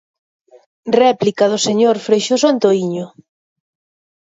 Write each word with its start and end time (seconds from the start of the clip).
Réplica 1.01 1.45
do 1.51 1.59
señor 1.67 1.95
Freixoso 2.07 2.45
Antoíño. 2.53 3.05